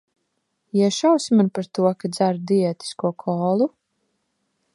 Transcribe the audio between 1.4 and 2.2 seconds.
par to, ka